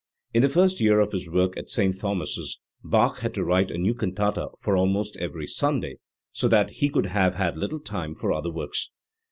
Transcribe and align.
In 0.33 0.41
the 0.41 0.49
first 0.49 0.79
year 0.81 0.99
of 0.99 1.11
his 1.11 1.29
work 1.29 1.55
at 1.57 1.69
St. 1.69 1.99
Thomas's, 1.99 2.57
Bach 2.83 3.19
had 3.19 3.35
to 3.35 3.43
write 3.43 3.69
a 3.69 3.77
new 3.77 3.93
cantata 3.93 4.47
for 4.59 4.75
almost 4.75 5.15
every 5.17 5.45
Sunday, 5.45 5.99
so 6.31 6.47
that 6.47 6.71
he 6.71 6.89
could 6.89 7.05
have 7.05 7.35
had 7.35 7.55
little 7.55 7.79
time 7.79 8.15
for 8.15 8.33
other 8.33 8.49
works. 8.49 8.89